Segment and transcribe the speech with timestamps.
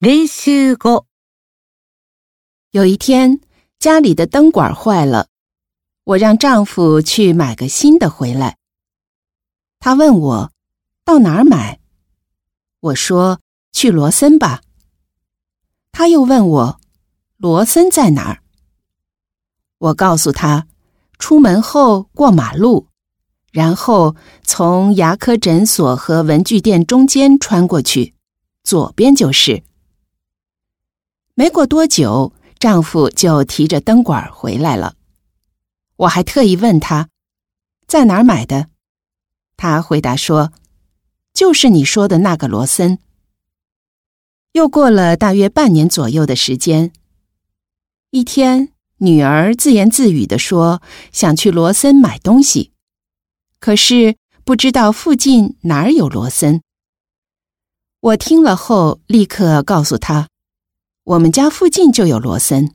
[0.00, 1.06] 練習後、
[2.70, 3.40] 有一天，
[3.80, 5.26] 家里的灯管坏了，
[6.04, 8.58] 我让丈夫去买个新的回来。
[9.80, 10.52] 他问我
[11.04, 11.80] 到哪儿买，
[12.78, 13.40] 我说
[13.72, 14.62] 去罗森吧。
[15.90, 16.80] 他又问我
[17.36, 18.38] 罗森在哪儿，
[19.78, 20.68] 我告诉他
[21.18, 22.86] 出门后过马路，
[23.50, 28.14] 然后从牙科诊所和文具店中间穿过去，
[28.62, 29.64] 左边就是。
[31.38, 34.96] 没过多久，丈夫就提着灯管回来了。
[35.94, 37.10] 我还特意问他，
[37.86, 38.66] 在哪儿买的？
[39.56, 40.52] 他回答说，
[41.32, 42.98] 就是你说的那个罗森。
[44.50, 46.90] 又过了大约半年左右的时间，
[48.10, 52.72] 一天，女儿自言自语地说想去罗森买东西，
[53.60, 56.60] 可是不知道附近哪儿有罗森。
[58.00, 60.26] 我听了后，立刻告诉她。
[61.08, 62.74] 我们家附近就有罗森。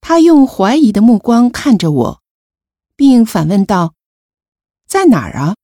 [0.00, 2.22] 他用怀疑的目光看着我，
[2.96, 3.94] 并反问道
[4.88, 5.56] ：“在哪儿啊？”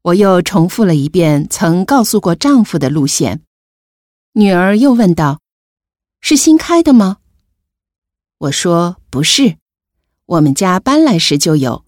[0.00, 3.44] 我又重复了一遍曾告诉过丈夫的路线。
[4.32, 5.42] 女儿又问道
[6.22, 7.18] ：“是新开的吗？”
[8.48, 9.58] 我说：“不是，
[10.24, 11.84] 我们家搬来时就有。”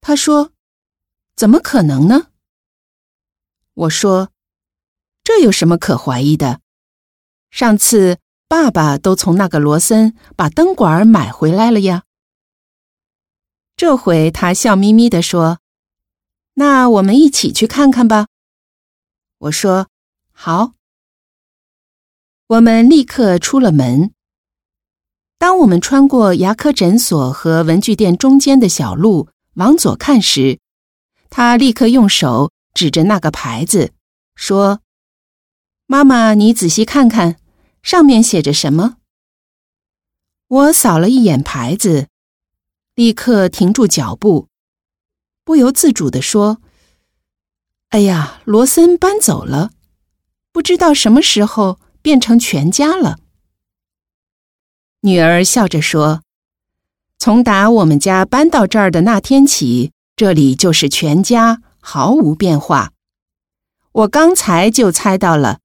[0.00, 0.52] 她说
[1.34, 2.28] ：“怎么可能呢？”
[3.74, 4.30] 我说。
[5.28, 6.62] 这有什么可怀疑的？
[7.50, 12.04] 上次爸爸都从那个罗森把灯管买回来了呀。
[13.76, 15.58] 这回他笑眯眯地说
[16.56, 18.28] ：“那我们一起去看看吧。”
[19.36, 19.88] 我说
[20.32, 20.72] ：“好。”
[22.48, 24.14] 我们立刻出了门。
[25.36, 30.58] 当我们穿过牙科诊所和文具店中间的小路往左看时，
[31.28, 33.92] 他立刻用手指着那个牌子，
[34.34, 34.80] 说。
[35.90, 37.38] 妈妈，你仔细看看，
[37.80, 38.98] 上面写着什么？
[40.46, 42.08] 我扫了一眼牌子，
[42.94, 44.48] 立刻停住脚步，
[45.44, 46.60] 不由自主地说
[47.88, 49.70] ：“哎呀，罗森搬走了，
[50.52, 53.16] 不知道什么时候变成全家了。”
[55.00, 56.20] 女儿笑着说
[57.18, 62.92] ：“从打我们家搬到这儿的那天起，这里就是全家，毫无变化。
[63.92, 65.60] 我刚才就猜到了。”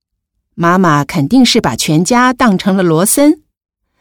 [0.55, 3.41] 妈妈肯定是把全家当成了罗森，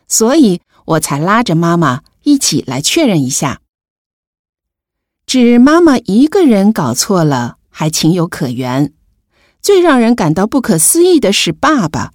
[0.06, 3.60] 所以我才拉着妈妈一起来确认一下。
[5.24, 8.92] 只妈妈一个人搞错了，还情有可原。
[9.62, 12.12] 最让人感到不可思议的是，爸爸，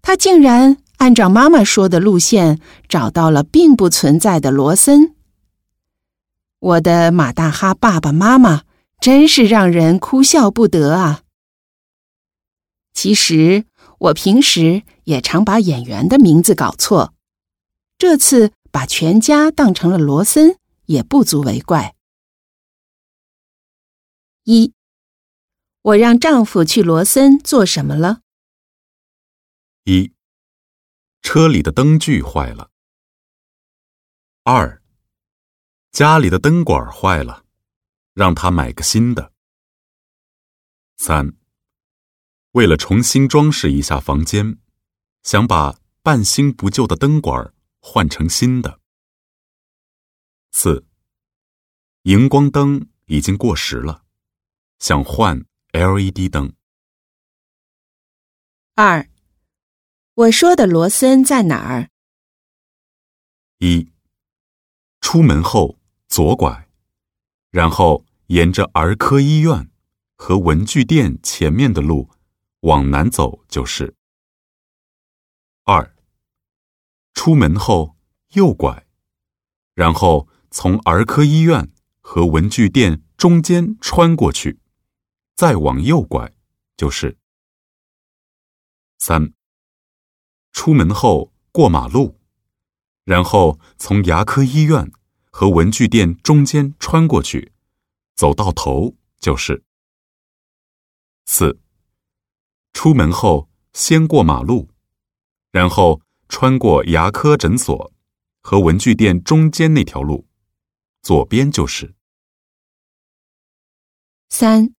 [0.00, 2.58] 他竟然按照妈妈说的路线
[2.88, 5.14] 找到了并不存在的罗森。
[6.58, 8.62] 我的马大哈爸爸妈妈
[9.00, 11.20] 真是让人哭笑不得啊！
[12.92, 13.66] 其实
[13.98, 17.14] 我平时也常把演员的名字搞错，
[17.98, 21.94] 这次把全家当成了罗森也不足为怪。
[24.44, 24.74] 一，
[25.82, 28.20] 我让丈夫去罗森做什么了？
[29.84, 30.12] 一，
[31.22, 32.70] 车里的灯具坏了。
[34.44, 34.82] 二，
[35.92, 37.44] 家里的灯管坏了，
[38.14, 39.32] 让他买个新的。
[40.96, 41.36] 三。
[42.52, 44.58] 为了重新装饰一下房间，
[45.22, 48.78] 想把半新不旧的灯管换成新的。
[50.50, 50.84] 四，
[52.02, 54.04] 荧光灯已经过时了，
[54.78, 55.42] 想换
[55.72, 56.52] LED 灯。
[58.74, 59.08] 二，
[60.12, 61.88] 我说的罗森在哪儿？
[63.60, 63.90] 一，
[65.00, 66.68] 出门后左拐，
[67.48, 69.70] 然后沿着儿科医院
[70.16, 72.10] 和文具店前面的路。
[72.62, 73.96] 往南走就是。
[75.64, 75.96] 二，
[77.12, 77.96] 出门后
[78.34, 78.86] 右拐，
[79.74, 84.60] 然后从儿科医院和文具店中间穿过去，
[85.34, 86.32] 再往右拐
[86.76, 87.18] 就是。
[88.98, 89.32] 三，
[90.52, 92.20] 出门后过马路，
[93.02, 94.92] 然后从牙科医院
[95.30, 97.52] 和文具店中间穿过去，
[98.14, 99.64] 走到头就是。
[101.24, 101.58] 四。
[102.72, 104.68] 出门后先过马路，
[105.50, 107.92] 然后穿过牙科诊所
[108.40, 110.26] 和文具店中间那条路，
[111.02, 111.94] 左边就是。
[114.28, 114.74] 三。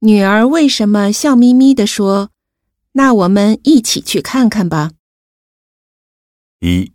[0.00, 2.30] 女儿为什么笑眯眯地说
[2.92, 4.92] ：“那我们一起去看看吧。”
[6.60, 6.94] 一，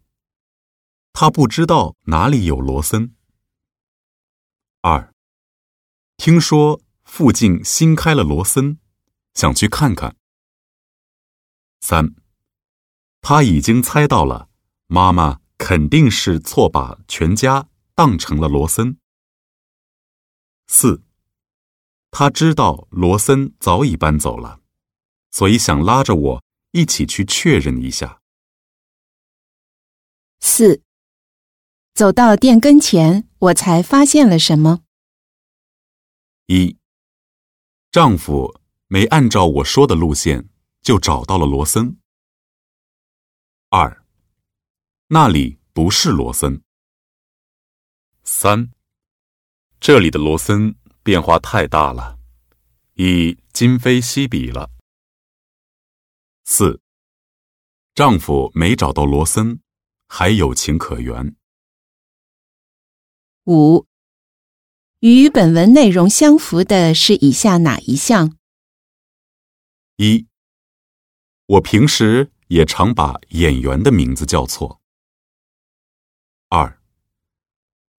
[1.13, 3.13] 她不知道哪里有罗森。
[4.81, 5.13] 二，
[6.17, 8.79] 听说附近新开了罗森。
[9.35, 10.17] 想去看看。
[11.81, 12.15] 三，
[13.21, 14.49] 他已经猜到了，
[14.87, 18.97] 妈妈肯定是错把全家当成了罗森。
[20.67, 21.03] 四，
[22.09, 24.61] 他知道罗森早已搬走了，
[25.29, 28.21] 所以想拉着我一起去确认一下。
[30.39, 30.81] 四，
[31.93, 34.81] 走到店跟前，我才发现了什么？
[36.47, 36.77] 一，
[37.91, 38.59] 丈夫
[38.95, 40.47] 没按照我说的路线。
[40.81, 41.97] 就找到了罗森。
[43.69, 44.05] 二，
[45.07, 46.61] 那里不是罗森。
[48.23, 48.69] 三，
[49.79, 52.19] 这里的罗森变化太大了，
[52.93, 54.69] 已今非昔比了。
[56.43, 56.79] 四，
[57.95, 59.59] 丈夫没找到罗森，
[60.07, 61.35] 还有情可原。
[63.45, 63.87] 五，
[64.99, 68.37] 与本文内容相符的是以下哪一项？
[69.97, 70.27] 一。
[71.45, 74.81] 我平时也常把演员的名字叫错。
[76.49, 76.81] 二，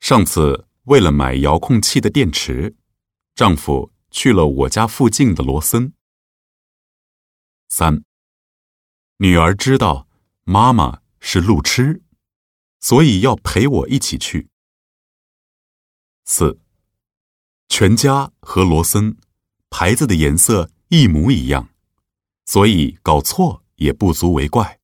[0.00, 2.76] 上次为了买遥控器的电池，
[3.34, 5.92] 丈夫去了我家附近的罗森。
[7.68, 8.04] 三，
[9.18, 10.08] 女儿知道
[10.44, 12.02] 妈妈是路痴，
[12.80, 14.48] 所以要陪我一起去。
[16.24, 16.60] 四，
[17.68, 19.16] 全家和罗森
[19.70, 21.68] 牌子的颜色一模一样。
[22.46, 24.78] 所以搞错也不足为怪。